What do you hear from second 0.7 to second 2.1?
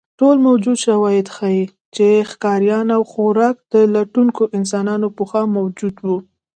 شواهد ښیي، چې